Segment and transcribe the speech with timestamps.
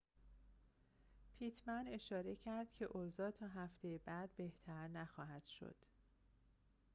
[1.39, 5.75] پیتمن اشاره کرد که اوضاع تا هفته بعد بهتر نخواهد شد